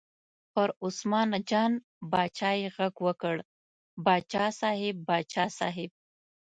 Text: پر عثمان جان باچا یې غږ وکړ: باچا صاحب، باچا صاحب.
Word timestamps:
پر 0.53 0.69
عثمان 0.85 1.29
جان 1.49 1.71
باچا 2.11 2.51
یې 2.61 2.67
غږ 2.77 2.95
وکړ: 3.07 3.35
باچا 4.05 4.45
صاحب، 4.59 4.95
باچا 5.07 5.45
صاحب. 5.59 5.91